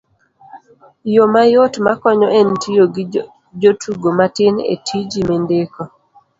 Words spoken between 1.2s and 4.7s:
mayot makonyo en tiyo gi jotugo matin